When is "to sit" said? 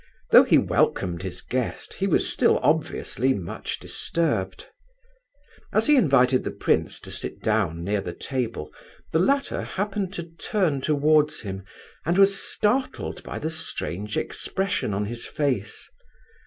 7.01-7.39